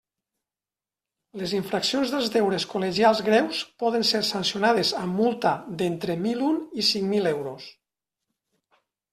Les 1.41 1.51
infraccions 1.57 2.13
dels 2.13 2.31
deures 2.35 2.65
col·legials 2.71 3.21
greus 3.29 3.59
poden 3.83 4.07
ser 4.13 4.23
sancionades 4.31 4.95
amb 5.03 5.21
multa 5.21 5.53
d'entre 5.83 6.19
mil 6.25 6.43
un 6.51 6.59
i 6.83 6.89
cinc 6.93 7.09
mil 7.17 7.33
euros. 7.37 7.71